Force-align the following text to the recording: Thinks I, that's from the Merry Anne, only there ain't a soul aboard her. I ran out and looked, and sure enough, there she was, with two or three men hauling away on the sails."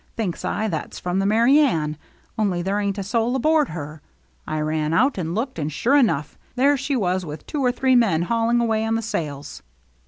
Thinks 0.17 0.43
I, 0.43 0.67
that's 0.67 0.97
from 0.97 1.19
the 1.19 1.27
Merry 1.27 1.59
Anne, 1.59 1.95
only 2.35 2.63
there 2.63 2.79
ain't 2.79 2.97
a 2.97 3.03
soul 3.03 3.35
aboard 3.35 3.69
her. 3.69 4.01
I 4.47 4.59
ran 4.59 4.95
out 4.95 5.19
and 5.19 5.35
looked, 5.35 5.59
and 5.59 5.71
sure 5.71 5.95
enough, 5.95 6.39
there 6.55 6.75
she 6.75 6.95
was, 6.95 7.23
with 7.23 7.45
two 7.45 7.63
or 7.63 7.71
three 7.71 7.95
men 7.95 8.23
hauling 8.23 8.59
away 8.59 8.83
on 8.83 8.95
the 8.95 9.03
sails." 9.03 9.61